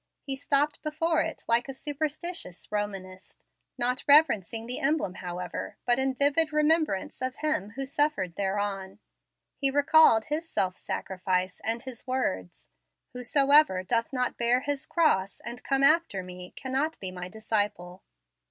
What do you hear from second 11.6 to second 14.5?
and His words, "Whosoever doth not